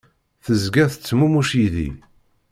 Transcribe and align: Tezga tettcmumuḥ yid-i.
Tezga 0.45 0.83
tettcmumuḥ 0.91 1.49
yid-i. 1.57 1.89